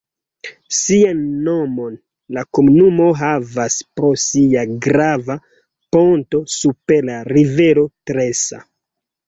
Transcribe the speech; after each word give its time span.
Sian 0.75 1.19
nomon 1.47 1.97
la 2.37 2.45
komunumo 2.59 3.11
havas 3.19 3.77
pro 4.01 4.11
sia 4.25 4.65
grava 4.87 5.37
ponto 5.99 6.45
super 6.57 7.09
la 7.13 7.23
rivero 7.33 7.89
Tresa. 8.11 8.67